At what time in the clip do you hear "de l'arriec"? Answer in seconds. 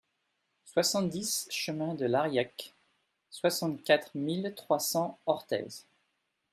1.93-2.73